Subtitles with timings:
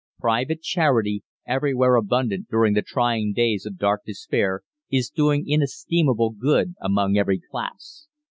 [0.17, 6.73] Private charity, everywhere abundant during the trying days of dark despair, is doing inestimable good
[6.81, 8.07] among every class.